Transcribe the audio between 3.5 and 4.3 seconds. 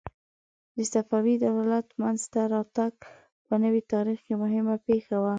نوي تاریخ